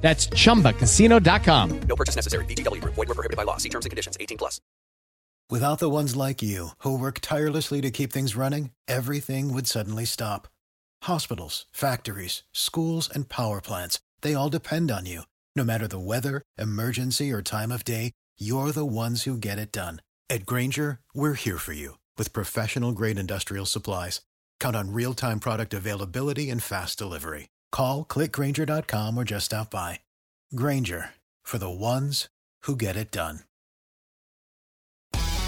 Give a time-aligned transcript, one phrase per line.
[0.00, 1.80] That's chumbacasino.com.
[1.80, 2.44] No purchase necessary.
[2.46, 2.82] VGW.
[2.82, 3.58] Void were prohibited by law.
[3.58, 4.16] See terms and conditions.
[4.18, 4.60] 18 plus.
[5.50, 10.04] Without the ones like you, who work tirelessly to keep things running, everything would suddenly
[10.04, 10.46] stop.
[11.04, 15.22] Hospitals, factories, schools, and power plants, they all depend on you.
[15.56, 19.72] No matter the weather, emergency, or time of day, you're the ones who get it
[19.72, 20.02] done.
[20.28, 24.20] At Grainger, we're here for you with professional grade industrial supplies.
[24.60, 27.48] Count on real time product availability and fast delivery.
[27.72, 30.00] Call clickgrainger.com or just stop by.
[30.54, 31.10] Grainger
[31.42, 32.28] for the ones
[32.62, 33.40] who get it done.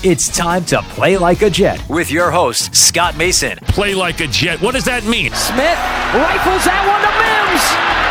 [0.03, 3.59] It's time to play like a Jet with your host, Scott Mason.
[3.69, 4.59] Play like a Jet.
[4.63, 5.31] What does that mean?
[5.37, 5.81] Smith
[6.17, 7.65] rifles that one to Mims,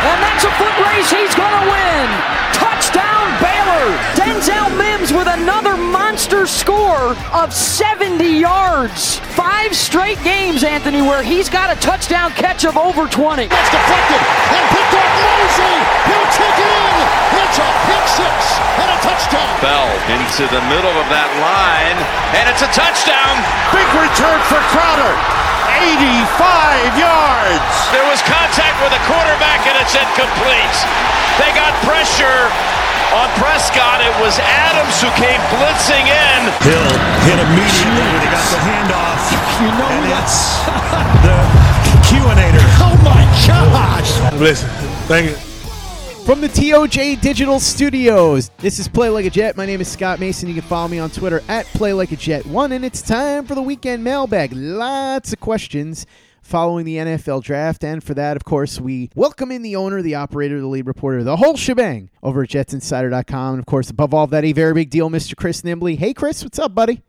[0.06, 2.69] and that's a foot race he's going to win.
[2.90, 3.86] Touchdown Baylor.
[4.18, 9.18] Denzel Mims with another monster score of 70 yards.
[9.38, 13.46] Five straight games, Anthony, where he's got a touchdown catch of over 20.
[13.46, 15.78] That's deflected and picked off Mosley.
[16.10, 16.98] He'll take it in.
[17.38, 18.34] It's a pick six
[18.82, 19.54] and a touchdown.
[19.62, 21.98] Bell into the middle of that line,
[22.34, 23.34] and it's a touchdown.
[23.70, 25.14] Big return for Crowder.
[25.78, 27.74] 85 yards.
[27.94, 30.78] There was contact with the quarterback, and it's incomplete.
[31.38, 32.50] They got pressure
[33.14, 34.00] on Prescott.
[34.00, 36.40] It was Adams who came blitzing in.
[36.62, 36.88] Hill
[37.26, 39.22] hit immediately when he got the handoff.
[39.60, 40.22] You know and what?
[40.22, 40.36] it's
[41.26, 41.36] the
[42.08, 42.64] QAnator.
[42.82, 44.32] Oh my gosh.
[44.40, 44.68] Listen,
[45.06, 45.36] thank you.
[46.24, 49.56] From the TOJ Digital Studios, this is Play Like a Jet.
[49.56, 50.48] My name is Scott Mason.
[50.48, 53.46] You can follow me on Twitter at Play Like a Jet One, and it's time
[53.46, 54.52] for the weekend mailbag.
[54.52, 56.06] Lots of questions
[56.50, 60.16] following the NFL draft, and for that, of course, we welcome in the owner, the
[60.16, 64.26] operator, the lead reporter, the whole shebang over at JetsInsider.com, and of course, above all
[64.26, 65.36] that, a very big deal, Mr.
[65.36, 65.96] Chris Nimbley.
[65.96, 67.02] Hey, Chris, what's up, buddy?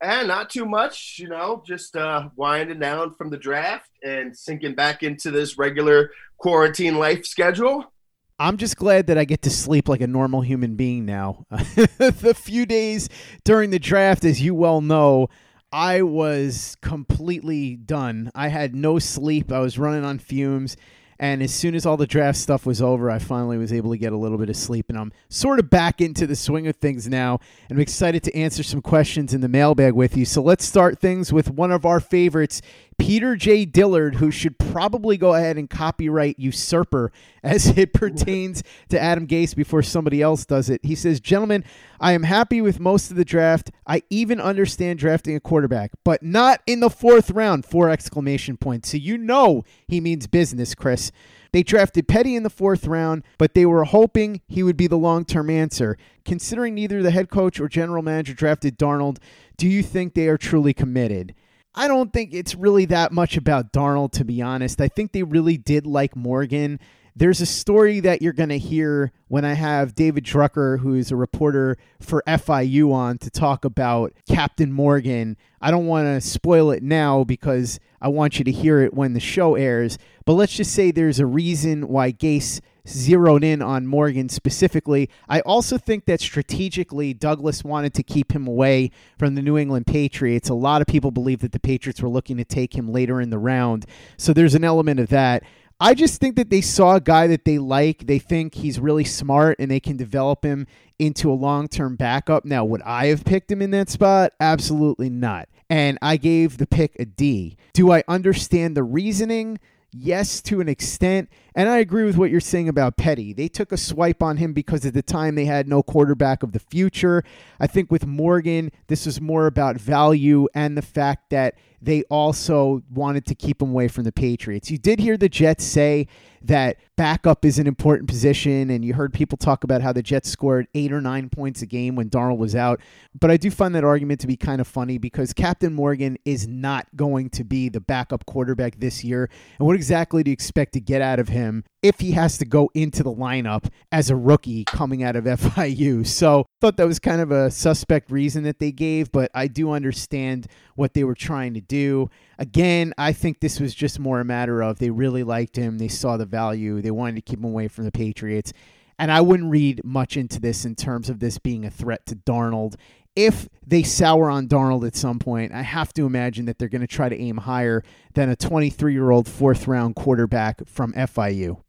[0.00, 4.74] And not too much, you know, just uh, winding down from the draft and sinking
[4.74, 7.92] back into this regular quarantine life schedule.
[8.40, 11.44] I'm just glad that I get to sleep like a normal human being now.
[11.50, 13.08] the few days
[13.44, 15.28] during the draft, as you well know,
[15.72, 18.30] I was completely done.
[18.34, 19.52] I had no sleep.
[19.52, 20.76] I was running on fumes.
[21.20, 23.98] And as soon as all the draft stuff was over, I finally was able to
[23.98, 24.88] get a little bit of sleep.
[24.88, 27.40] And I'm sort of back into the swing of things now.
[27.68, 30.24] And I'm excited to answer some questions in the mailbag with you.
[30.24, 32.62] So let's start things with one of our favorites,
[32.98, 33.64] Peter J.
[33.64, 37.10] Dillard, who should probably go ahead and copyright Usurper
[37.42, 40.84] as it pertains to Adam Gase before somebody else does it.
[40.84, 41.64] He says, Gentlemen,
[42.00, 43.70] I am happy with most of the draft.
[43.86, 47.64] I even understand drafting a quarterback, but not in the fourth round.
[47.64, 48.90] Four exclamation points.
[48.90, 51.10] So you know he means business, Chris.
[51.52, 54.96] They drafted Petty in the fourth round, but they were hoping he would be the
[54.98, 55.96] long term answer.
[56.24, 59.18] Considering neither the head coach or general manager drafted Darnold,
[59.56, 61.34] do you think they are truly committed?
[61.78, 64.80] I don't think it's really that much about Darnold, to be honest.
[64.80, 66.80] I think they really did like Morgan.
[67.18, 71.10] There's a story that you're going to hear when I have David Drucker, who is
[71.10, 75.36] a reporter for FIU, on to talk about Captain Morgan.
[75.60, 79.14] I don't want to spoil it now because I want you to hear it when
[79.14, 79.98] the show airs.
[80.26, 85.10] But let's just say there's a reason why Gase zeroed in on Morgan specifically.
[85.28, 89.88] I also think that strategically, Douglas wanted to keep him away from the New England
[89.88, 90.50] Patriots.
[90.50, 93.30] A lot of people believe that the Patriots were looking to take him later in
[93.30, 93.86] the round.
[94.16, 95.42] So there's an element of that.
[95.80, 98.06] I just think that they saw a guy that they like.
[98.06, 100.66] They think he's really smart and they can develop him
[100.98, 102.44] into a long term backup.
[102.44, 104.32] Now, would I have picked him in that spot?
[104.40, 105.48] Absolutely not.
[105.70, 107.56] And I gave the pick a D.
[107.74, 109.60] Do I understand the reasoning?
[109.92, 111.30] Yes, to an extent.
[111.54, 113.32] And I agree with what you're saying about Petty.
[113.32, 116.52] They took a swipe on him because at the time they had no quarterback of
[116.52, 117.22] the future.
[117.60, 122.82] I think with Morgan, this was more about value and the fact that they also
[122.90, 124.70] wanted to keep him away from the Patriots.
[124.70, 126.08] You did hear the Jets say
[126.42, 130.28] that backup is an important position, and you heard people talk about how the Jets
[130.28, 132.80] scored eight or nine points a game when Darnold was out.
[133.18, 136.46] But I do find that argument to be kind of funny because Captain Morgan is
[136.46, 139.30] not going to be the backup quarterback this year.
[139.58, 142.44] And what exactly do you expect to get out of him if he has to
[142.44, 146.06] go into the lineup as a rookie coming out of FIU?
[146.06, 149.46] So I thought that was kind of a suspect reason that they gave, but I
[149.46, 152.10] do understand what they were trying to do.
[152.38, 155.88] Again, I think this was just more a matter of they really liked him, they
[155.88, 158.52] saw the value, they wanted to keep him away from the Patriots.
[158.98, 162.16] And I wouldn't read much into this in terms of this being a threat to
[162.16, 162.74] Darnold.
[163.14, 166.82] If they sour on Darnold at some point, I have to imagine that they're going
[166.82, 167.84] to try to aim higher
[168.14, 171.62] than a 23 year old fourth round quarterback from FIU.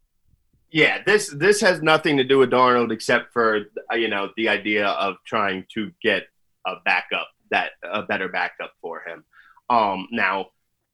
[0.72, 4.50] Yeah, this this has nothing to do with Darnold except for uh, you know the
[4.50, 6.28] idea of trying to get
[6.68, 9.24] a backup that a better backup for him.
[9.70, 10.48] Um, now,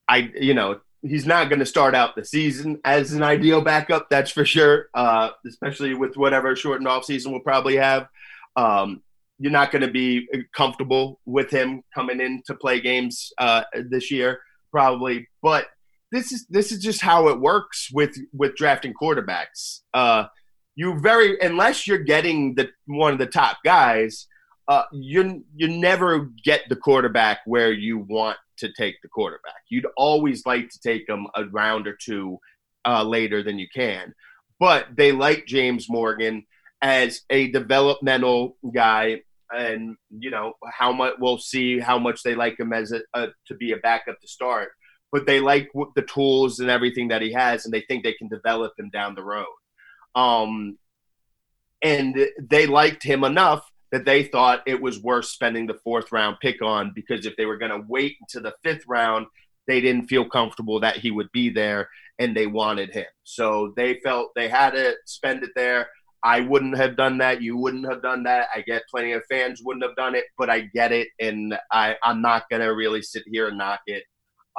[0.07, 4.09] I you know he's not going to start out the season as an ideal backup,
[4.09, 4.89] that's for sure.
[4.93, 8.07] Uh, especially with whatever shortened off season we'll probably have.
[8.55, 9.01] Um,
[9.37, 14.09] you're not going to be comfortable with him coming in to play games uh, this
[14.09, 14.39] year,
[14.71, 15.27] probably.
[15.41, 15.67] But
[16.11, 19.81] this is this is just how it works with with drafting quarterbacks.
[19.93, 20.27] Uh,
[20.75, 24.27] you very unless you're getting the one of the top guys,
[24.67, 29.61] uh, you you never get the quarterback where you want to take the quarterback.
[29.69, 32.39] You'd always like to take them a round or two
[32.85, 34.13] uh, later than you can,
[34.59, 36.45] but they like James Morgan
[36.81, 39.21] as a developmental guy,
[39.51, 43.27] and you know how much we'll see how much they like him as a, a
[43.47, 44.71] to be a backup to start
[45.15, 48.27] but they like the tools and everything that he has, and they think they can
[48.27, 49.45] develop him down the road.
[50.13, 50.77] Um,
[51.81, 56.37] and they liked him enough that they thought it was worth spending the fourth round
[56.41, 59.27] pick on because if they were going to wait until the fifth round,
[59.67, 61.89] they didn't feel comfortable that he would be there
[62.19, 63.05] and they wanted him.
[63.23, 65.89] So they felt they had to spend it there.
[66.23, 67.41] I wouldn't have done that.
[67.41, 68.47] You wouldn't have done that.
[68.53, 71.09] I get plenty of fans wouldn't have done it, but I get it.
[71.19, 74.03] And I, I'm not going to really sit here and knock it.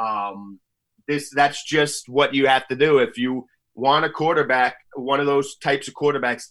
[0.01, 0.61] Um,
[1.09, 5.27] this that's just what you have to do if you want a quarterback, one of
[5.27, 6.51] those types of quarterbacks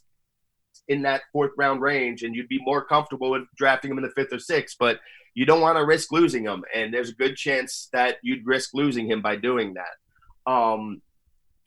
[0.87, 4.11] in that fourth round range, and you'd be more comfortable with drafting him in the
[4.11, 4.99] fifth or sixth, but
[5.33, 8.71] you don't want to risk losing him, and there's a good chance that you'd risk
[8.73, 10.51] losing him by doing that.
[10.51, 11.01] Um,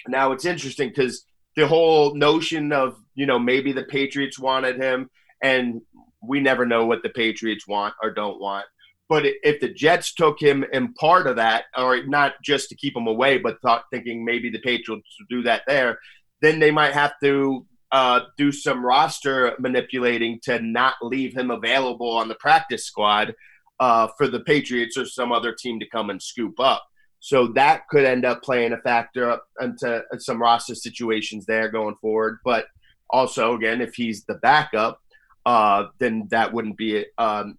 [0.07, 1.25] now it's interesting because
[1.57, 5.11] the whole notion of you know maybe the Patriots wanted him,
[5.43, 5.83] and
[6.23, 8.67] we never know what the Patriots want or don't want.
[9.09, 12.95] But if the Jets took him and part of that, or not just to keep
[12.95, 15.99] him away, but thought thinking maybe the Patriots would do that there,
[16.43, 22.11] then they might have to uh, do some roster manipulating to not leave him available
[22.11, 23.35] on the practice squad
[23.81, 26.85] uh, for the Patriots or some other team to come and scoop up.
[27.21, 31.97] So that could end up playing a factor up into some roster situations there going
[32.01, 32.39] forward.
[32.45, 32.67] But
[33.11, 35.01] also, again, if he's the backup,
[35.47, 37.59] uh, then that wouldn't be um,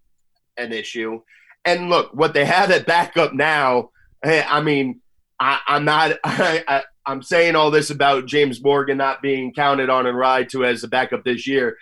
[0.57, 1.21] an issue.
[1.65, 3.89] And look, what they have at backup now,
[4.23, 5.01] I mean,
[5.39, 6.17] I, am not.
[6.23, 10.65] I, am saying all this about James Morgan not being counted on and ride to
[10.65, 11.77] as a backup this year,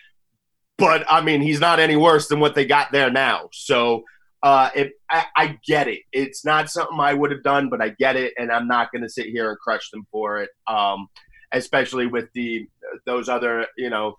[0.77, 3.49] but I mean, he's not any worse than what they got there now.
[3.51, 4.03] So,
[4.43, 6.01] uh, it, I, I get it.
[6.11, 9.01] It's not something I would have done, but I get it, and I'm not going
[9.01, 10.49] to sit here and crush them for it.
[10.67, 11.07] Um,
[11.53, 12.67] especially with the
[13.05, 14.17] those other, you know,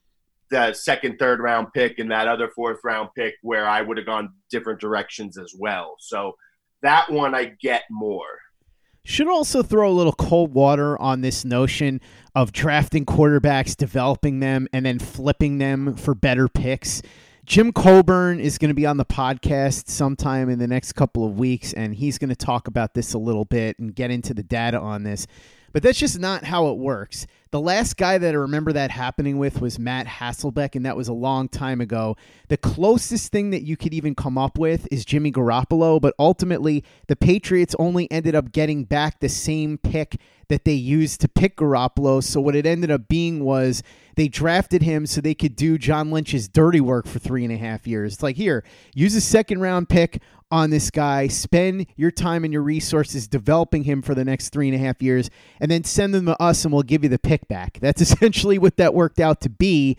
[0.50, 4.06] the second, third round pick and that other fourth round pick where I would have
[4.06, 5.96] gone different directions as well.
[5.98, 6.36] So
[6.82, 8.38] that one I get more.
[9.08, 12.02] Should also throw a little cold water on this notion
[12.34, 17.00] of drafting quarterbacks, developing them, and then flipping them for better picks.
[17.46, 21.38] Jim Coburn is going to be on the podcast sometime in the next couple of
[21.38, 24.42] weeks, and he's going to talk about this a little bit and get into the
[24.42, 25.26] data on this.
[25.72, 27.26] But that's just not how it works.
[27.50, 31.08] The last guy that I remember that happening with was Matt Hasselbeck, and that was
[31.08, 32.14] a long time ago.
[32.48, 36.84] The closest thing that you could even come up with is Jimmy Garoppolo, but ultimately,
[37.06, 41.56] the Patriots only ended up getting back the same pick that they used to pick
[41.56, 42.22] Garoppolo.
[42.22, 43.82] So what it ended up being was
[44.16, 47.56] they drafted him so they could do John Lynch's dirty work for three and a
[47.56, 48.14] half years.
[48.14, 48.64] It's like, here,
[48.94, 53.84] use a second round pick on this guy, spend your time and your resources developing
[53.84, 55.28] him for the next three and a half years,
[55.60, 57.78] and then send them to us and we'll give you the pick back.
[57.80, 59.96] That's essentially what that worked out to be.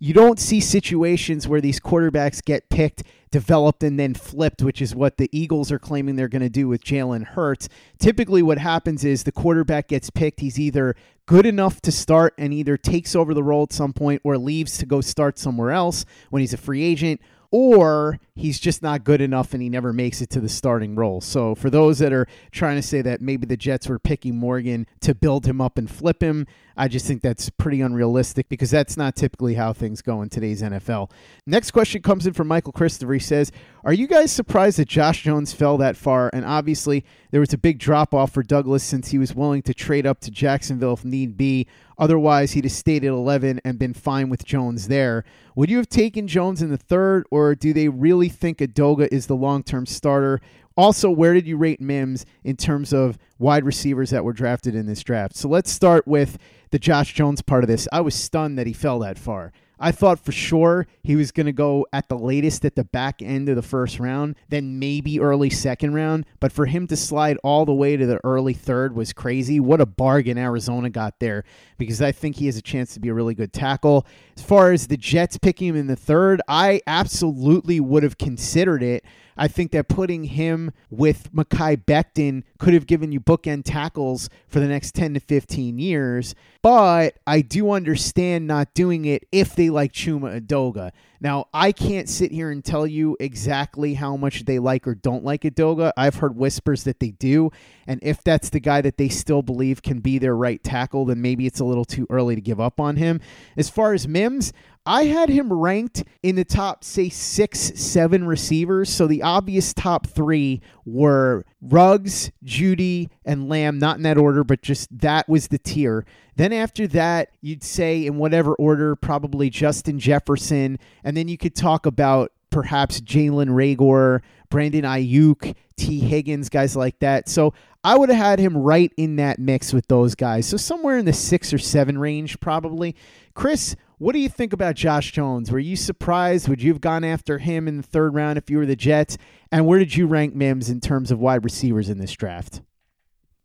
[0.00, 3.02] You don't see situations where these quarterbacks get picked,
[3.32, 6.68] developed, and then flipped, which is what the Eagles are claiming they're going to do
[6.68, 7.68] with Jalen Hurts.
[7.98, 10.38] Typically, what happens is the quarterback gets picked.
[10.38, 10.94] He's either
[11.26, 14.78] good enough to start and either takes over the role at some point or leaves
[14.78, 19.20] to go start somewhere else when he's a free agent, or he's just not good
[19.20, 21.20] enough and he never makes it to the starting role.
[21.20, 24.86] So for those that are trying to say that maybe the Jets were picking Morgan
[25.00, 28.96] to build him up and flip him, I just think that's pretty unrealistic because that's
[28.96, 31.10] not typically how things go in today's NFL.
[31.46, 33.14] Next question comes in from Michael Christopher.
[33.14, 33.50] He says,
[33.82, 36.30] Are you guys surprised that Josh Jones fell that far?
[36.32, 39.74] And obviously, there was a big drop off for Douglas since he was willing to
[39.74, 41.66] trade up to Jacksonville if need be.
[41.98, 45.24] Otherwise, he'd have stayed at 11 and been fine with Jones there.
[45.56, 49.26] Would you have taken Jones in the third, or do they really think Edoga is
[49.26, 50.40] the long term starter?
[50.76, 54.86] Also, where did you rate Mims in terms of wide receivers that were drafted in
[54.86, 55.34] this draft?
[55.34, 56.38] So let's start with
[56.70, 57.88] the Josh Jones part of this.
[57.92, 59.52] I was stunned that he fell that far.
[59.80, 63.22] I thought for sure he was going to go at the latest at the back
[63.22, 66.26] end of the first round, then maybe early second round.
[66.40, 69.60] But for him to slide all the way to the early third was crazy.
[69.60, 71.44] What a bargain Arizona got there
[71.76, 74.06] because I think he has a chance to be a really good tackle.
[74.36, 78.82] As far as the Jets picking him in the third, I absolutely would have considered
[78.82, 79.04] it.
[79.38, 84.60] I think that putting him with Mekhi Becton could have given you bookend tackles for
[84.60, 86.34] the next 10 to 15 years.
[86.62, 90.90] But I do understand not doing it if they like Chuma Edoga.
[91.20, 95.24] Now, I can't sit here and tell you exactly how much they like or don't
[95.24, 95.92] like Edoga.
[95.96, 97.50] I've heard whispers that they do.
[97.86, 101.20] And if that's the guy that they still believe can be their right tackle, then
[101.20, 103.20] maybe it's a little too early to give up on him.
[103.56, 104.52] As far as Mims,
[104.86, 108.88] I had him ranked in the top, say, six, seven receivers.
[108.88, 114.62] So the obvious top three were Ruggs, Jeudy, and Lamb, not in that order, but
[114.62, 116.04] just that was the tier.
[116.36, 120.78] Then after that, you'd say, in whatever order, probably Justin Jefferson.
[121.02, 126.98] And then you could talk about perhaps Jalen Reagor, Brandon Aiyuk, Tee Higgins, guys like
[127.00, 127.28] that.
[127.28, 130.46] So I would have had him right in that mix with those guys.
[130.46, 132.94] So somewhere in the six or seven range, probably.
[133.34, 135.50] Chris, what do you think about Josh Jones?
[135.50, 136.48] Were you surprised?
[136.48, 139.18] Would you have gone after him in the third round if you were the Jets?
[139.50, 142.62] And where did you rank Mims in terms of wide receivers in this draft?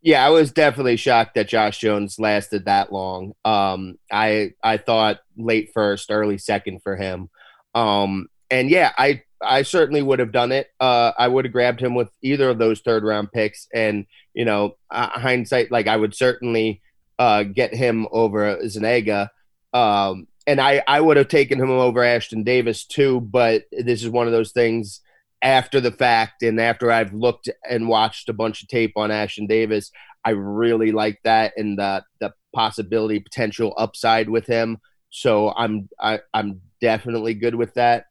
[0.01, 3.33] Yeah, I was definitely shocked that Josh Jones lasted that long.
[3.45, 7.29] Um, I I thought late first, early second for him.
[7.73, 10.67] Um, and yeah, I I certainly would have done it.
[10.79, 14.43] Uh, I would have grabbed him with either of those third round picks, and you
[14.43, 16.81] know, uh, hindsight, like I would certainly
[17.17, 19.31] uh, get him over Zuniga.
[19.73, 24.09] Um, and I, I would have taken him over Ashtyn Davis too, but this is
[24.09, 25.01] one of those things
[25.41, 29.47] after the fact and after I've looked and watched a bunch of tape on Ashtyn
[29.47, 29.91] Davis,
[30.25, 34.77] I really like that and the the possibility potential upside with him.
[35.09, 38.05] So I'm I, I'm definitely good with that.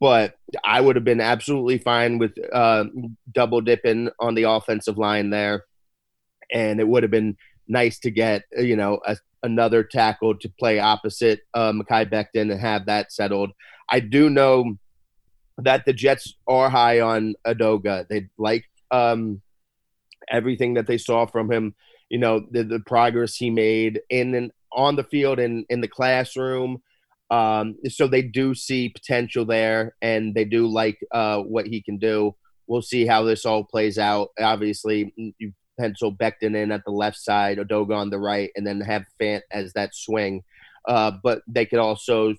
[0.00, 0.34] But
[0.64, 2.84] I would have been absolutely fine with uh,
[3.32, 5.64] double dipping on the offensive line there,
[6.52, 7.36] and it would have been
[7.66, 12.60] nice to get you know a another tackle to play opposite uh, Mekhi Becton and
[12.60, 13.50] have that settled.
[13.90, 14.76] I do know
[15.58, 18.06] that the Jets are high on Edoga.
[18.08, 19.42] They like um,
[20.30, 21.74] everything that they saw from him.
[22.08, 25.88] You know the, the progress he made in and on the field and in the
[25.88, 26.82] classroom.
[27.30, 31.96] Um, so they do see potential there, and they do like uh, what he can
[31.96, 32.36] do.
[32.66, 34.28] We'll see how this all plays out.
[34.38, 38.80] Obviously, you pencil Becton in at the left side, Edoga on the right, and then
[38.80, 40.42] have Fant as that swing.
[40.86, 42.34] Uh, but they could also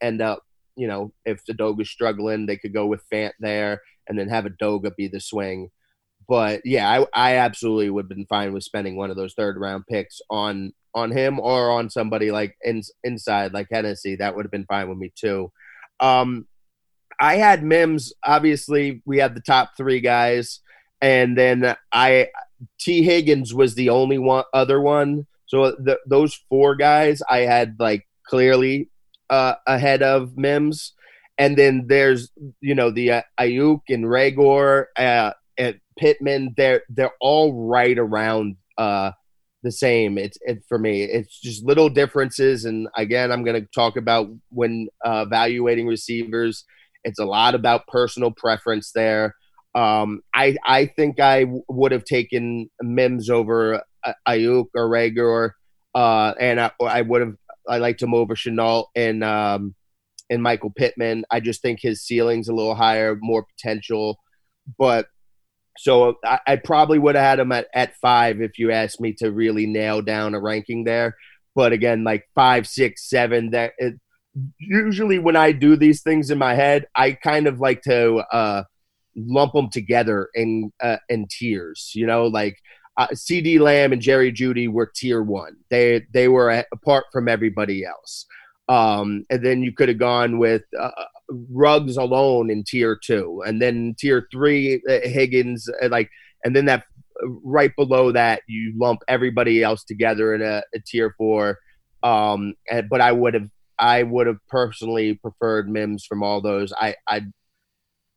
[0.00, 0.42] end up,
[0.76, 4.94] you know, if Edoga's struggling, they could go with Fant there and then have Edoga
[4.96, 5.70] be the swing.
[6.28, 9.58] But yeah, I, I absolutely would have been fine with spending one of those third
[9.58, 14.16] round picks on on him or on somebody like in, inside like Hennessy.
[14.16, 15.50] That would have been fine with me too.
[16.00, 16.46] Um,
[17.20, 18.12] I had Mims.
[18.24, 20.60] Obviously, we had the top three guys,
[21.00, 22.28] and then I
[22.78, 25.26] Tee Higgins was the only one other one.
[25.46, 28.88] So the, those four guys I had like clearly
[29.30, 30.92] uh, ahead of Mims,
[31.38, 36.54] and then there's you know the uh, Aiyuk and Reagor uh, and Pittman.
[36.56, 39.12] They're they're all right around uh,
[39.62, 40.18] the same.
[40.18, 41.02] It's it, for me.
[41.02, 46.64] It's just little differences, and again, I'm going to talk about when uh, evaluating receivers.
[47.04, 49.34] It's a lot about personal preference there.
[49.74, 55.50] Um, I I think I w- would have taken Mims over uh, Aiyuk or Reagor,
[55.94, 57.34] uh, and I, I would have
[57.68, 59.74] I liked him over Shenault and um,
[60.28, 61.24] and Michael Pittman.
[61.30, 64.18] I just think his ceiling's a little higher, more potential.
[64.78, 65.06] But
[65.78, 69.14] so I, I probably would have had him at, at five if you asked me
[69.18, 71.16] to really nail down a ranking there.
[71.54, 73.50] But again, like five, six, seven.
[73.50, 73.94] That it,
[74.58, 78.16] usually when I do these things in my head, I kind of like to.
[78.32, 78.64] Uh,
[79.16, 81.92] lump them together in uh, in tiers.
[81.94, 82.56] You know, like
[82.96, 85.56] uh, CeeDee Lamb and Jerry Jeudy were tier one.
[85.70, 88.26] They they were apart from everybody else.
[88.68, 90.90] Um, and then you could have gone with uh,
[91.50, 96.10] Ruggs alone in tier two, and then tier three uh, Higgins, uh, like,
[96.44, 96.84] and then that
[97.44, 101.58] right below that you lump everybody else together in a, a tier four.
[102.02, 106.72] Um, and, but I would have I would have personally preferred Mims from all those.
[106.72, 107.22] I I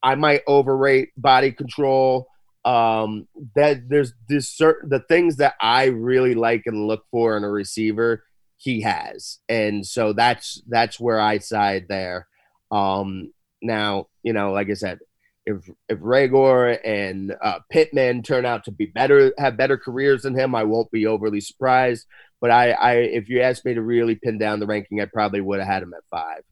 [0.05, 2.27] I might overrate body control.
[2.63, 7.43] Um, that there's this certain the things that I really like and look for in
[7.43, 8.23] a receiver
[8.57, 12.27] he has, and so that's that's where I side there.
[12.71, 14.99] Um, now you know, like I said,
[15.45, 20.37] if if Reagor and uh, Pittman turn out to be better, have better careers than
[20.37, 22.05] him, I won't be overly surprised.
[22.41, 25.41] But I, I if you asked me to really pin down the ranking, I probably
[25.41, 26.43] would have had him at five.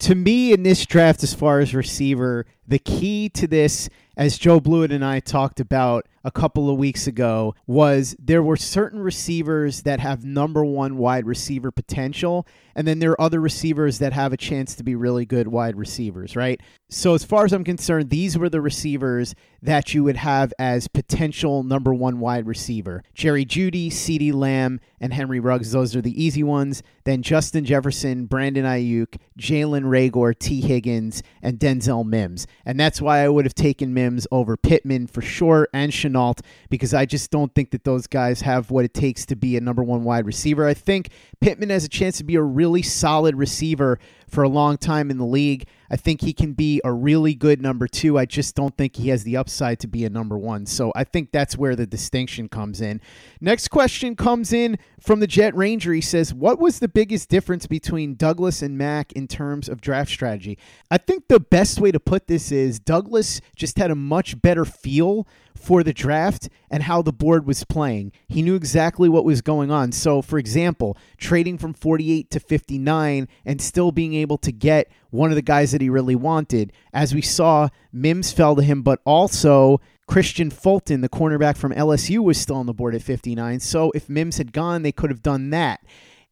[0.00, 4.58] To me, in this draft, as far as receiver, the key to this, as Joe
[4.58, 9.82] Blewett and I talked about a couple of weeks ago, was there were certain receivers
[9.82, 14.32] that have number one wide receiver potential, and then there are other receivers that have
[14.32, 16.62] a chance to be really good wide receivers, right?
[16.92, 20.88] So, as far as I'm concerned, these were the receivers that you would have as
[20.88, 25.70] potential number one wide receiver Jerry Jeudy, CeeDee Lamb, and Henry Ruggs.
[25.70, 26.82] Those are the easy ones.
[27.04, 32.46] Then Justin Jefferson, Brandon Aiyuk, Jalen Reagor, Tee Higgins, and Denzel Mims.
[32.66, 36.92] And that's why I would have taken Mims over Pittman for sure and Shenault, because
[36.92, 39.84] I just don't think that those guys have what it takes to be a number
[39.84, 40.66] one wide receiver.
[40.66, 43.98] I think Pittman has a chance to be a really solid receiver
[44.30, 45.66] for a long time in the league.
[45.90, 48.16] I think he can be a really good number two.
[48.16, 50.66] I just don't think he has the upside to be a number one.
[50.66, 53.00] So I think that's where the distinction comes in.
[53.40, 55.92] Next question comes in from the Jet Ranger.
[55.92, 60.10] He says, What was the biggest difference between Douglas and Mack in terms of draft
[60.10, 60.58] strategy?
[60.90, 64.64] I think the best way to put this is Douglas just had a much better
[64.64, 65.26] feel
[65.60, 68.12] for the draft and how the board was playing.
[68.28, 69.92] He knew exactly what was going on.
[69.92, 75.30] So, for example, trading from 48 to 59 and still being able to get one
[75.30, 76.72] of the guys that he really wanted.
[76.92, 82.18] As we saw, Mims fell to him, but also Kristian Fulton, the cornerback from LSU,
[82.18, 83.60] was still on the board at 59.
[83.60, 85.80] So, if Mims had gone, they could have done that.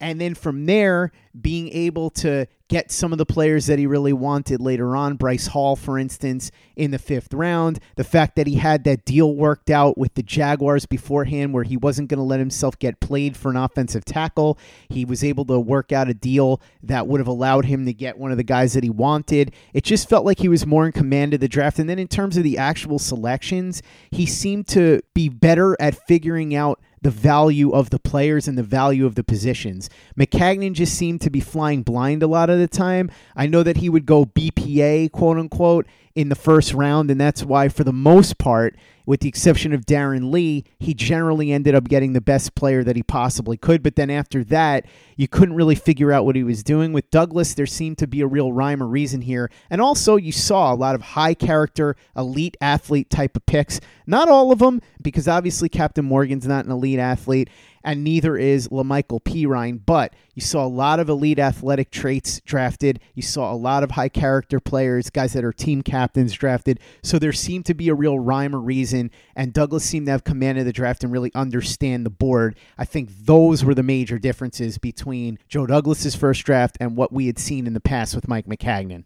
[0.00, 4.12] And then from there, being able to get some of the players that he really
[4.12, 5.16] wanted later on.
[5.16, 7.80] Bryce Hall, for instance, in the fifth round.
[7.96, 11.76] The fact that he had that deal worked out with the Jaguars beforehand where he
[11.76, 14.58] wasn't going to let himself get played for an offensive tackle.
[14.88, 18.18] He was able to work out a deal that would have allowed him to get
[18.18, 19.52] one of the guys that he wanted.
[19.72, 21.78] It just felt like he was more in command of the draft.
[21.78, 26.54] And then in terms of the actual selections, he seemed to be better at figuring
[26.54, 29.88] out the value of the players and the value of the positions.
[30.18, 33.10] Maccagnan just seemed to be flying blind a lot of the time.
[33.36, 35.86] I know that he would go BPA, quote unquote,
[36.18, 38.74] in the first round, and that's why, for the most part,
[39.06, 42.96] with the exception of Darron Lee, he generally ended up getting the best player that
[42.96, 43.84] he possibly could.
[43.84, 44.84] But then after that,
[45.16, 46.92] you couldn't really figure out what he was doing.
[46.92, 49.48] With Douglas, there seemed to be a real rhyme or reason here.
[49.70, 53.80] And also, you saw a lot of high character, elite athlete type of picks.
[54.04, 57.48] Not all of them, because obviously Captain Morgan's not an elite athlete
[57.88, 59.80] and neither is La'Mical Perine.
[59.84, 63.00] But you saw a lot of elite athletic traits drafted.
[63.14, 66.80] You saw a lot of high character players, guys that are team captains drafted.
[67.02, 70.22] So there seemed to be a real rhyme or reason, and Douglas seemed to have
[70.22, 72.58] command of the draft and really understand the board.
[72.76, 77.26] I think those were the major differences between Joe Douglas's first draft and what we
[77.26, 79.04] had seen in the past with Mike Maccagnan.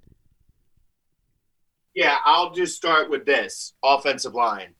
[1.94, 4.74] Yeah, I'll just start with this offensive line.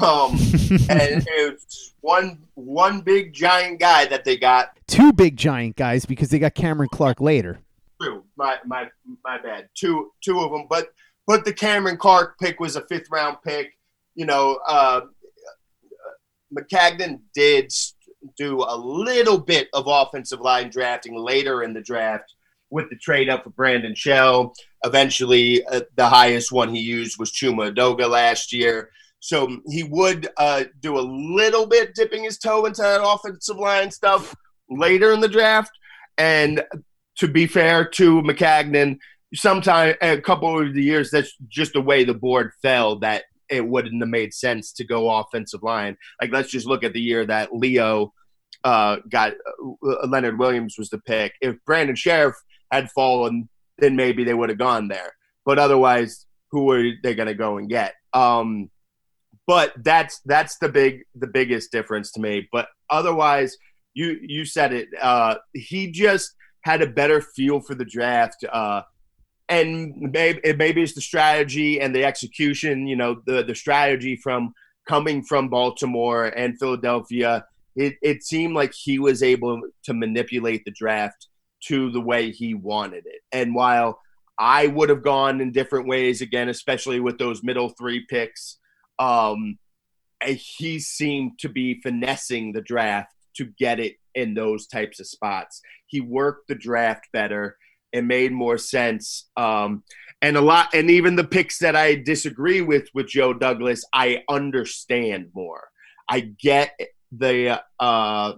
[0.00, 0.32] Um,
[0.90, 4.76] and it's one one big giant guy that they got.
[4.86, 7.60] Two big giant guys because they got Cameron Clark later.
[8.00, 8.88] True, my my
[9.24, 9.68] my bad.
[9.74, 10.88] Two two of them, but
[11.26, 13.76] but the Cameron Clark pick was a fifth round pick.
[14.14, 15.02] You know, uh,
[16.56, 17.72] Maccagnan did
[18.36, 22.34] do a little bit of offensive line drafting later in the draft
[22.70, 24.54] with the trade up for Brandon Shell.
[24.84, 28.90] Eventually, uh, the highest one he used was Chuma Edoga last year.
[29.20, 33.90] So he would uh, do a little bit dipping his toe into that offensive line
[33.90, 34.34] stuff
[34.70, 35.72] later in the draft.
[36.16, 36.62] And
[37.16, 38.98] to be fair to Maccagnan,
[39.34, 43.66] sometime a couple of the years, that's just the way the board fell that it
[43.66, 45.96] wouldn't have made sense to go offensive line.
[46.20, 48.12] Like, let's just look at the year that Leo
[48.64, 51.34] uh, got uh, Leonard Williams was the pick.
[51.40, 52.34] If Brandon Scherff
[52.70, 55.12] had fallen, then maybe they would have gone there.
[55.44, 57.94] But otherwise, who are they going to go and get?
[58.12, 58.70] Um,
[59.48, 62.46] but that's that's the big the biggest difference to me.
[62.52, 63.56] But otherwise,
[63.94, 64.88] you you said it.
[65.00, 68.44] Uh, he just had a better feel for the draft.
[68.52, 68.82] Uh,
[69.48, 72.86] and maybe maybe it's the strategy and the execution.
[72.86, 74.52] You know, the the strategy from
[74.86, 77.46] coming from Baltimore and Philadelphia.
[77.74, 81.28] It, it seemed like he was able to manipulate the draft
[81.68, 83.20] to the way he wanted it.
[83.30, 84.00] And while
[84.36, 88.58] I would have gone in different ways again, especially with those middle three picks,
[88.98, 89.58] um,
[90.24, 95.62] he seemed to be finessing the draft to get it in those types of spots.
[95.86, 97.56] He worked the draft better.
[97.92, 99.28] It made more sense.
[99.36, 99.84] Um,
[100.20, 104.24] and a lot, and even the picks that I disagree with with Joe Douglas, I
[104.28, 105.68] understand more.
[106.08, 106.78] I get
[107.12, 108.32] the uh,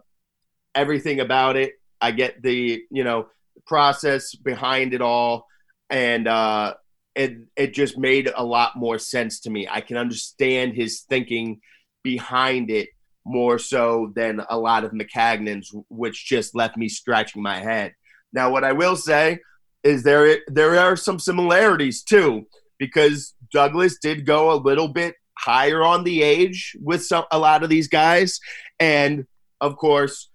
[0.74, 1.72] everything about it.
[2.00, 3.28] I get the you know
[3.66, 5.46] process behind it all,
[5.88, 6.74] and uh,
[7.14, 9.68] it it just made a lot more sense to me.
[9.70, 11.60] I can understand his thinking
[12.02, 12.88] behind it
[13.24, 17.94] more so than a lot of Maccagnan's, which just left me scratching my head.
[18.32, 19.40] Now, what I will say
[19.82, 22.46] is there there are some similarities too,
[22.78, 27.62] because Douglas did go a little bit higher on the age with some a lot
[27.62, 28.38] of these guys,
[28.78, 29.26] and
[29.60, 30.29] of course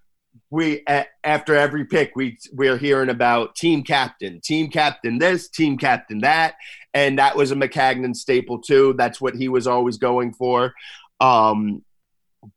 [0.50, 0.84] we
[1.24, 6.54] after every pick we we're hearing about team captain, team captain this, team captain that,
[6.94, 8.94] and that was a Maccagnan staple too.
[8.96, 10.72] That's what he was always going for.
[11.20, 11.84] Um,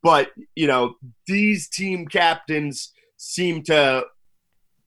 [0.03, 4.05] but you know these team captains seem to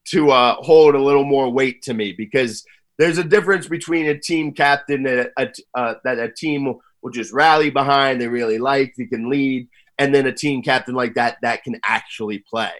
[0.04, 2.64] to uh, hold a little more weight to me because
[2.98, 7.32] there's a difference between a team captain that a, uh, that a team will just
[7.32, 11.36] rally behind, they really like, they can lead, and then a team captain like that
[11.42, 12.72] that can actually play.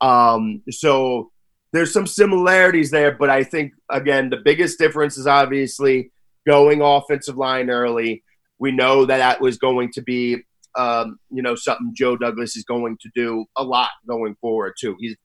[0.00, 1.30] Um, so
[1.72, 6.10] there's some similarities there, but I think again the biggest difference is obviously
[6.46, 8.22] going offensive line early.
[8.58, 10.42] We know that that was going to be
[10.78, 14.96] um, you know something Joe Douglas is going to do a lot going forward too.
[14.98, 15.16] He's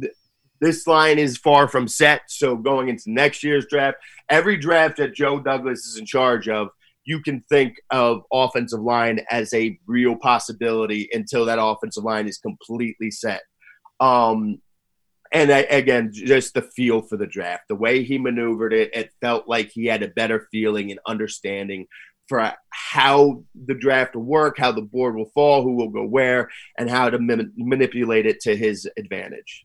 [0.00, 0.12] th-
[0.60, 5.12] this line is far from set, so going into next year's draft, every draft that
[5.12, 6.68] Joe Douglas is in charge of,
[7.04, 12.38] you can think of offensive line as a real possibility until that offensive line is
[12.38, 13.42] completely set.
[14.02, 14.60] Um,
[15.30, 19.12] and I, again, just the feel for the draft, the way he maneuvered it, it
[19.20, 21.86] felt like he had a better feeling and understanding
[22.28, 26.50] for how the draft will work, how the board will fall, who will go where,
[26.76, 27.18] and how to
[27.56, 29.64] manipulate it to his advantage.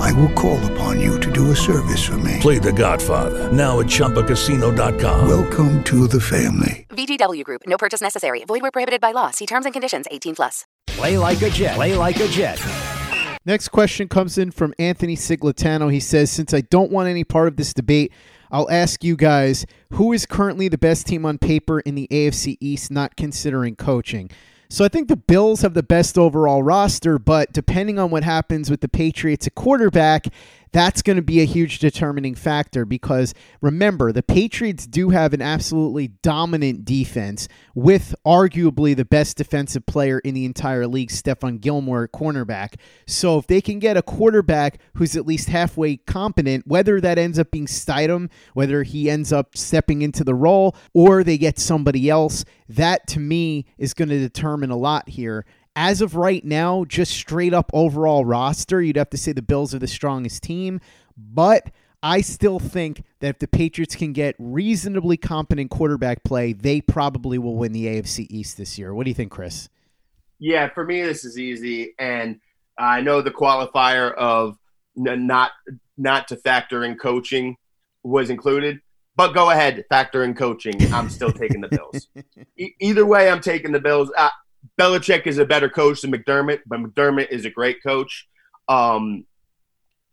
[0.00, 2.38] I will call upon you to do a service for me.
[2.40, 5.28] Play The Godfather now at Chumbacasino.com.
[5.28, 6.86] Welcome to the family.
[6.90, 7.62] VGW Group.
[7.66, 8.44] No purchase necessary.
[8.44, 9.30] Void where prohibited by law.
[9.30, 10.06] See terms and conditions.
[10.10, 10.66] 18 plus.
[10.86, 11.74] Play like a Jet.
[11.74, 12.60] Play like a Jet.
[13.44, 15.92] Next question comes in from Anthony Siglatano.
[15.92, 18.12] He says, Since I don't want any part of this debate,
[18.50, 22.56] I'll ask you guys who is currently the best team on paper in the AFC
[22.60, 24.30] East, not considering coaching?
[24.70, 28.70] So I think the Bills have the best overall roster, but depending on what happens
[28.70, 30.26] with the Patriots at quarterback,
[30.72, 35.42] that's going to be a huge determining factor because remember, the Patriots do have an
[35.42, 42.04] absolutely dominant defense with arguably the best defensive player in the entire league, Stephon Gilmore,
[42.04, 42.74] at cornerback.
[43.06, 47.38] So if they can get a quarterback who's at least halfway competent, whether that ends
[47.38, 52.10] up being Stidham, whether he ends up stepping into the role, or they get somebody
[52.10, 55.44] else, that to me is going to determine a lot here
[55.78, 59.72] as of right now, just straight up overall roster, you'd have to say the Bills
[59.72, 60.80] are the strongest team.
[61.16, 61.70] But
[62.02, 67.38] I still think that if the Patriots can get reasonably competent quarterback play, they probably
[67.38, 68.92] will win the AFC East this year.
[68.92, 69.68] What do you think, Chris?
[70.40, 71.94] Yeah, for me, this is easy.
[71.96, 72.40] And
[72.76, 74.58] I know the qualifier of
[74.96, 75.52] not
[75.96, 77.56] not to factor in coaching
[78.02, 78.80] was included.
[79.14, 80.92] But go ahead, factor in coaching.
[80.92, 82.08] I'm still taking the Bills.
[82.56, 84.10] E- either way, I'm taking the Bills.
[84.16, 84.30] Uh,
[84.80, 88.26] Belichick is a better coach than McDermott, but McDermott is a great coach.
[88.68, 89.26] Um,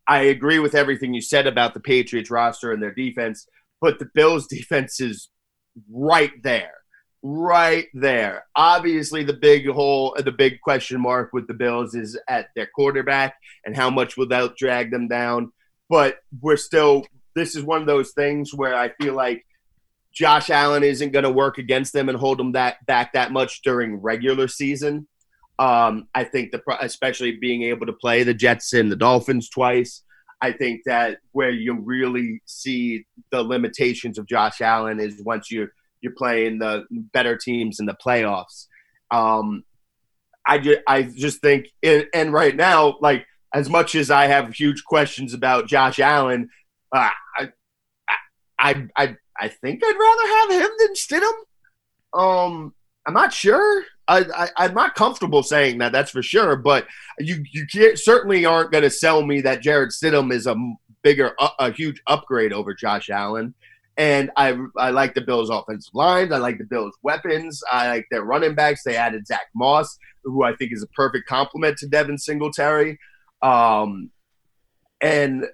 [0.07, 3.47] I agree with everything you said about the Patriots roster and their defense,
[3.81, 5.29] but the Bills' defense is
[5.91, 6.73] right there,
[7.23, 8.45] right there.
[8.55, 13.35] Obviously, the big hole, the big question mark with the Bills is at their quarterback
[13.65, 15.51] and how much will that drag them down.
[15.89, 17.05] But we're still.
[17.35, 19.45] This is one of those things where I feel like
[20.15, 23.61] Josh Allen isn't going to work against them and hold them that back that much
[23.61, 25.07] during regular season.
[25.59, 30.03] Um, I think the especially being able to play the Jets and the Dolphins twice.
[30.41, 35.69] I think that where you really see the limitations of Josh Allen is once you're
[36.01, 38.67] you're playing the better teams in the playoffs.
[39.11, 39.63] Um,
[40.47, 44.83] I just I just think and right now like as much as I have huge
[44.83, 46.49] questions about Josh Allen,
[46.93, 47.49] uh, I,
[48.59, 51.33] I I I think I'd rather have him than Stidham.
[52.19, 52.73] Um,
[53.05, 53.83] I'm not sure.
[54.07, 55.91] I, I, am not comfortable saying that.
[55.91, 56.55] That's for sure.
[56.55, 56.87] But
[57.19, 60.55] you you certainly aren't going to sell me that Jarrett Stidham is a
[61.03, 63.53] bigger, a, huge upgrade over Josh Allen.
[63.97, 66.31] And I I like the Bills' offensive lines.
[66.31, 67.63] I like the Bills' weapons.
[67.71, 68.83] I like their running backs.
[68.83, 72.99] They added Zach Moss, who I think is a perfect complement to Devin Singletary.
[73.41, 74.11] Um,
[75.01, 75.45] and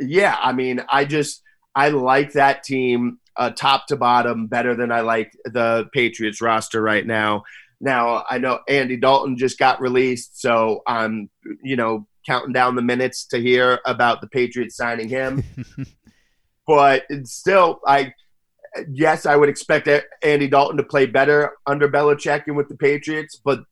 [0.00, 1.42] yeah, I mean, I just
[1.74, 6.80] I like that team uh, top to bottom better than I like the Patriots roster
[6.80, 7.44] right now.
[7.80, 11.28] Now I know Andy Dalton just got released, so I'm
[11.62, 15.42] you know counting down the minutes to hear about the Patriots signing him.
[16.66, 18.14] but still, I
[18.90, 19.88] yes, I would expect
[20.22, 23.64] Andy Dalton to play better under Belichick and with the Patriots, but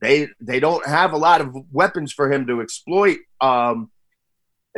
[0.00, 3.18] they they don't have a lot of weapons for him to exploit.
[3.40, 3.90] Um,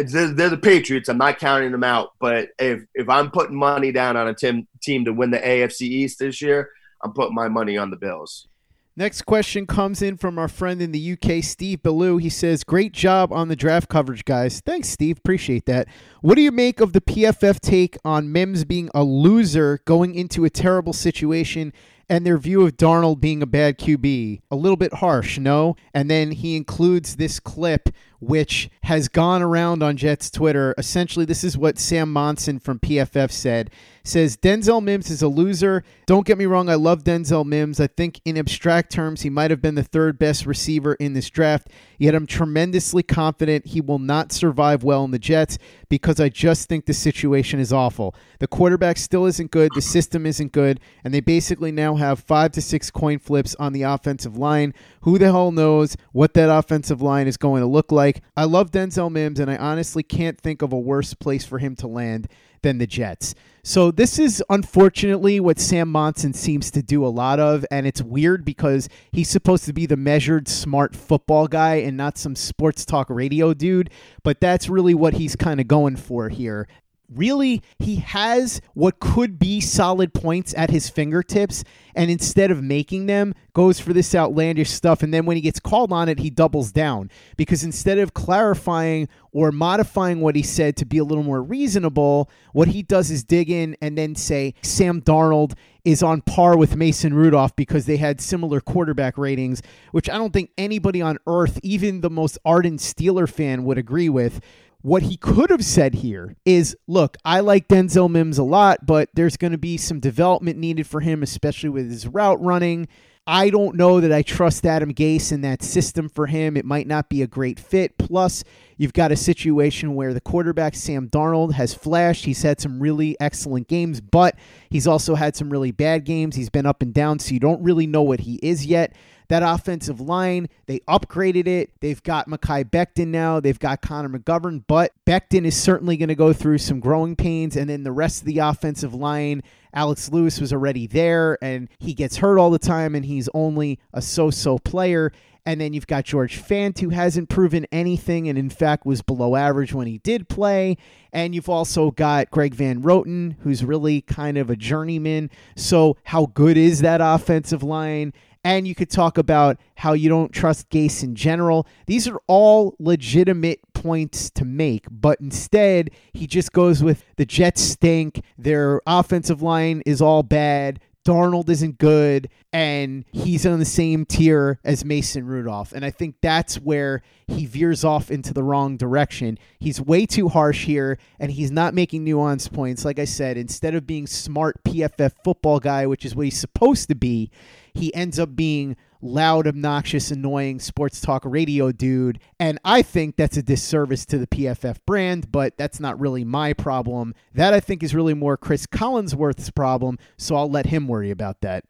[0.03, 1.09] they're, they're, the Patriots.
[1.09, 2.13] I'm not counting them out.
[2.21, 5.83] But if if I'm putting money down on a team team to win the AFC
[5.83, 6.71] East this year,
[7.03, 8.49] I'm putting my money on the Bills.
[8.95, 12.19] Next question comes in from our friend in the UK, Steve Ballou.
[12.19, 14.61] He says, Great job on the draft coverage, guys.
[14.61, 15.17] Thanks, Steve.
[15.17, 15.89] Appreciate that.
[16.21, 20.45] What do you make of the PFF take on Mims being a loser going into
[20.45, 21.73] a terrible situation
[22.11, 24.43] and their view of Darnold being a bad QB?
[24.51, 25.75] A little bit harsh, no?
[25.95, 27.89] And then he includes this clip
[28.23, 30.77] which has gone around on Jets Twitter.
[30.79, 33.69] Essentially, this is what Sam Monson from PFF said.
[34.05, 35.85] Says Denzel Mims is a loser.
[36.07, 37.79] Don't get me wrong, I love Denzel Mims.
[37.79, 41.31] I think in abstract terms, he might have been the third best receiver in this
[41.31, 41.69] draft.
[41.99, 45.57] Yet I'm tremendously confident he will not survive well in the Jets
[45.89, 48.17] because I just think the situation is awful.
[48.41, 52.51] The quarterback still isn't good, the system isn't good, and they basically now have five
[52.53, 54.75] to six coin flips on the offensive line.
[55.03, 58.12] Who the hell knows what that offensive line is going to look like?
[58.13, 61.59] Like, I love Denzel Mims, and I honestly can't think of a worse place for
[61.59, 62.29] him to land
[62.63, 63.35] than the Jets.
[63.65, 68.03] So this is unfortunately what Sam Monson seems to do a lot of, and it's
[68.03, 72.85] weird because he's supposed to be the measured, smart football guy and not some sports
[72.85, 73.91] talk radio dude.
[74.23, 76.69] But that's really what he's kind of going for here
[77.17, 83.07] really he has what could be solid points at his fingertips and instead of making
[83.07, 86.31] them goes for this outlandish stuff and then when he gets called on it he
[86.31, 87.11] doubles down.
[87.37, 92.31] Because instead of clarifying or modifying what he said to be a little more reasonable
[92.53, 96.77] what he does is dig in and then say Sam Darnold is on par with
[96.77, 101.59] Mason Rudolph because they had similar quarterback ratings which I don't think anybody on earth
[101.63, 104.41] even the most ardent Steeler fan would agree with
[104.83, 109.09] what he could have said here is look, I like Denzel Mims a lot, but
[109.15, 112.89] there's going to be some development needed for him, especially with his route running.
[113.25, 116.57] I don't know that I trust Adam Gase in that system for him.
[116.57, 117.97] It might not be a great fit.
[117.97, 118.43] Plus,
[118.77, 122.25] you've got a situation where the quarterback, Sam Darnold, has flashed.
[122.25, 124.35] He's had some really excellent games, but
[124.71, 126.35] he's also had some really bad games.
[126.35, 128.93] He's been up and down, so you don't really know what he is yet.
[129.33, 131.71] That offensive line, they upgraded it.
[131.81, 133.41] They've got Mekhi Becton now.
[133.41, 137.57] They've got Connor McGovern, but Becton is certainly going to go through some growing pains.
[137.57, 139.43] And then the rest of the offensive line,
[139.73, 143.79] Alex Lewis was already there and he gets hurt all the time and he's only
[143.95, 145.11] a so so player.
[145.47, 149.35] And then you've got George Fant, who hasn't proven anything and, in fact, was below
[149.35, 150.77] average when he did play.
[151.11, 155.31] And you've also got Greg Van Roten, who's really kind of a journeyman.
[155.57, 158.13] So, how good is that offensive line?
[158.45, 161.67] And you could talk about how you don't trust Gase in general.
[161.87, 167.63] These are all legitimate points to make, but instead, he just goes with the Jets
[167.63, 168.23] stink.
[168.37, 170.81] Their offensive line is all bad.
[171.05, 175.73] Darnold isn't good, and he's on the same tier as Mason Rudolph.
[175.73, 179.39] And I think that's where he veers off into the wrong direction.
[179.59, 182.85] He's way too harsh here, and he's not making nuance points.
[182.85, 186.89] Like I said, instead of being smart PFF football guy, which is what he's supposed
[186.89, 187.31] to be,
[187.75, 192.21] he ends up being loud, obnoxious, annoying sports talk radio dude.
[192.39, 196.53] And I think that's a disservice to the PFF brand, but that's not really my
[196.53, 197.15] problem.
[197.35, 199.99] That I think is really more Chris Collinsworth's problem.
[200.17, 201.65] So I'll let him worry about that.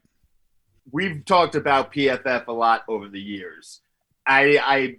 [0.91, 3.81] We've talked about PFF a lot over the years.
[4.27, 4.97] I, I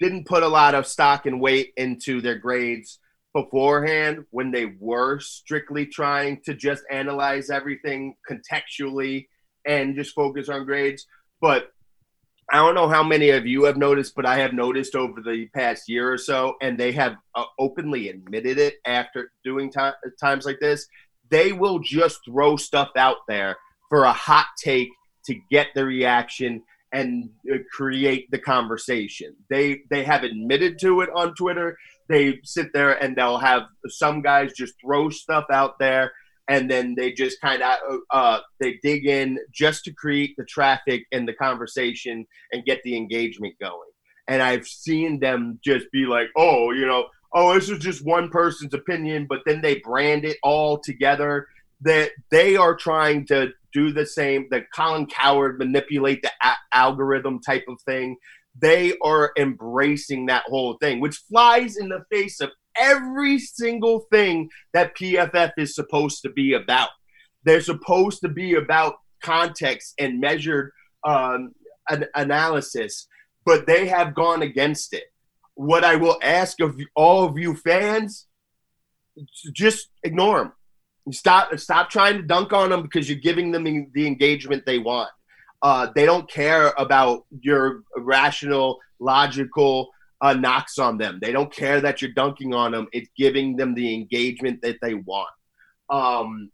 [0.00, 2.98] didn't put a lot of stock and weight into their grades
[3.32, 9.26] beforehand when they were strictly trying to just analyze everything contextually
[9.66, 11.06] and just focus on grades.
[11.40, 11.70] But
[12.50, 15.48] I don't know how many of you have noticed, but I have noticed over the
[15.54, 19.72] past year or so, and they have uh, openly admitted it after doing
[20.20, 20.86] times like this.
[21.28, 23.56] They will just throw stuff out there
[23.88, 24.88] for a hot take
[25.24, 29.34] to get the reaction and uh, create the conversation.
[29.50, 31.76] They they have admitted to it on Twitter.
[32.08, 36.12] They sit there and they'll have some guys just throw stuff out there
[36.48, 37.78] and then they just kind of
[38.10, 42.96] uh, they dig in just to create the traffic and the conversation and get the
[42.96, 43.90] engagement going.
[44.28, 48.28] And I've seen them just be like, oh, you know, oh, this is just one
[48.28, 51.46] person's opinion, but then they brand it all together.
[51.82, 54.46] That they are trying to do the same.
[54.50, 58.16] The Colin Cowherd manipulate the a- algorithm type of thing.
[58.58, 64.50] They are embracing that whole thing, which flies in the face of every single thing
[64.72, 66.90] that PFF is supposed to be about.
[67.44, 70.72] They're supposed to be about context and measured
[71.04, 71.52] um,
[71.88, 73.06] an analysis,
[73.44, 75.04] but they have gone against it.
[75.54, 78.26] What I will ask of all of you fans,
[79.52, 80.52] just ignore them.
[81.12, 85.10] Stop, stop trying to dunk on them because you're giving them the engagement they want.
[85.62, 89.88] Uh, they don't care about your rational, logical
[90.20, 91.18] uh, knocks on them.
[91.20, 92.88] They don't care that you're dunking on them.
[92.92, 95.28] It's giving them the engagement that they want.
[95.90, 96.50] Um,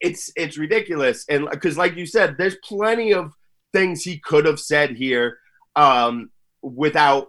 [0.00, 3.32] it's it's ridiculous, and because like you said, there's plenty of
[3.72, 5.38] things he could have said here
[5.74, 6.30] um,
[6.62, 7.28] without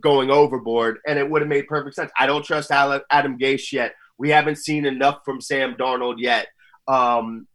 [0.00, 2.10] going overboard, and it would have made perfect sense.
[2.18, 3.94] I don't trust Adam Gase yet.
[4.18, 6.46] We haven't seen enough from Sam Darnold yet.
[6.88, 7.46] Um,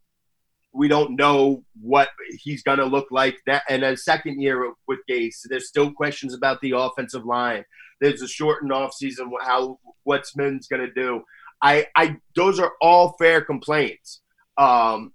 [0.74, 5.00] we don't know what he's going to look like that and a second year with
[5.10, 5.42] Gase.
[5.46, 7.66] There's still questions about the offensive line.
[8.00, 11.24] There's a shortened offseason, how what Smith's going to do.
[11.62, 14.22] I, I, those are all fair complaints.
[14.58, 15.14] Um,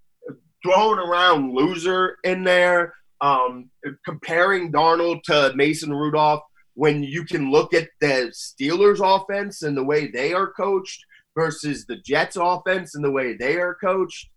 [0.62, 3.70] throwing around loser in there, um,
[4.04, 6.42] comparing Darnold to Mason Rudolph
[6.74, 11.86] when you can look at the Steelers offense and the way they are coached versus
[11.86, 14.28] the Jets offense and the way they are coached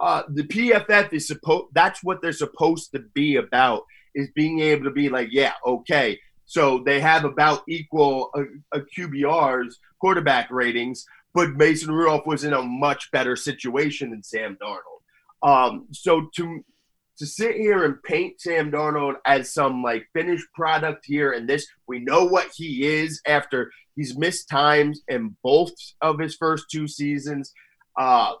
[0.00, 1.66] uh, the PFF is supposed.
[1.72, 3.82] That's what they're supposed to be about.
[4.14, 6.18] Is being able to be like, yeah, okay.
[6.46, 12.54] So they have about equal uh, uh, QBRs, quarterback ratings, but Mason Rudolph was in
[12.54, 14.98] a much better situation than Sam Darnold.
[15.42, 16.64] Um, so to
[17.18, 21.66] to sit here and paint Sam Darnold as some like finished product here and this,
[21.86, 26.86] we know what he is after he's missed times in both of his first two
[26.86, 27.52] seasons.
[27.98, 28.34] Uh,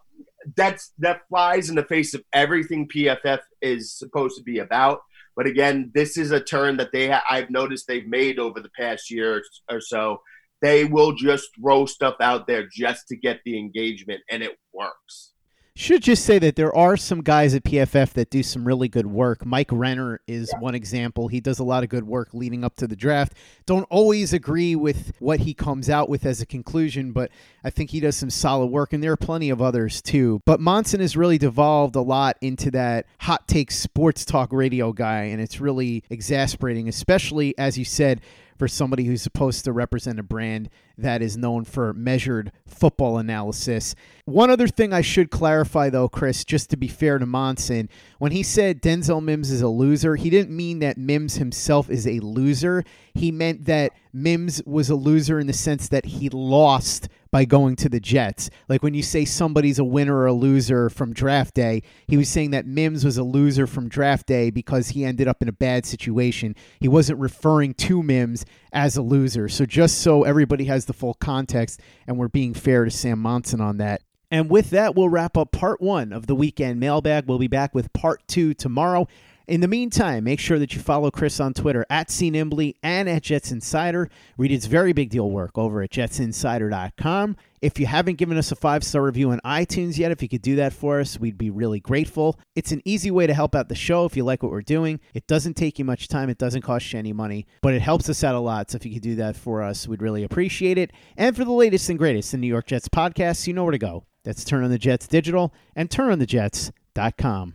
[0.56, 5.00] that's that flies in the face of everything PFF is supposed to be about.
[5.36, 8.70] But again, this is a turn that they ha- I've noticed they've made over the
[8.78, 10.20] past year or so.
[10.60, 15.32] They will just throw stuff out there just to get the engagement, and it works.
[15.78, 19.06] Should just say that there are some guys at PFF that do some really good
[19.06, 19.46] work.
[19.46, 21.28] Mike Renner is one example.
[21.28, 23.34] He does a lot of good work leading up to the draft.
[23.64, 27.30] Don't always agree with what he comes out with as a conclusion, but
[27.62, 30.42] I think he does some solid work, and there are plenty of others too.
[30.44, 35.26] But Monson has really devolved a lot into that hot take sports talk radio guy,
[35.26, 38.20] and it's really exasperating, especially as you said
[38.58, 40.68] for somebody who's supposed to represent a brand
[40.98, 43.94] that is known for measured football analysis.
[44.24, 47.88] One other thing I should clarify, though, Chris, just to be fair to Monson,
[48.18, 52.06] when he said Denzel Mims is a loser, he didn't mean that Mims himself is
[52.06, 52.84] a loser.
[53.14, 57.76] He meant that Mims was a loser in the sense that he lost by going
[57.76, 58.50] to the Jets.
[58.68, 62.28] Like when you say somebody's a winner or a loser from draft day, he was
[62.28, 65.52] saying that Mims was a loser from draft day because he ended up in a
[65.52, 66.54] bad situation.
[66.80, 69.48] He wasn't referring to Mims as a loser.
[69.48, 73.60] So just so everybody has the full context and we're being fair to Sam Monson
[73.60, 74.02] on that.
[74.30, 77.26] And with that, we'll wrap up part one of the weekend mailbag.
[77.26, 79.08] We'll be back with part two tomorrow.
[79.48, 83.22] In the meantime, make sure that you follow Chris on Twitter at CNimbly and at
[83.22, 84.10] Jets Insider.
[84.36, 87.34] Read his very big deal work over at jetsinsider.com.
[87.62, 90.42] If you haven't given us a five star review on iTunes yet, if you could
[90.42, 92.38] do that for us, we'd be really grateful.
[92.54, 95.00] It's an easy way to help out the show if you like what we're doing.
[95.14, 98.10] It doesn't take you much time, it doesn't cost you any money, but it helps
[98.10, 98.70] us out a lot.
[98.70, 100.92] So if you could do that for us, we'd really appreciate it.
[101.16, 103.78] And for the latest and greatest in New York Jets podcasts, you know where to
[103.78, 104.04] go.
[104.24, 107.54] That's Turn on the Jets Digital and turnonthejets.com.